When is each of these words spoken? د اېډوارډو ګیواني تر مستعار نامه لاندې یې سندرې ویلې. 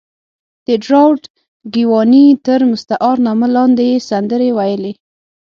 د 0.65 0.67
اېډوارډو 0.75 1.27
ګیواني 1.73 2.25
تر 2.45 2.59
مستعار 2.71 3.17
نامه 3.27 3.47
لاندې 3.55 3.83
یې 3.91 3.97
سندرې 4.09 4.49
ویلې. 4.57 4.91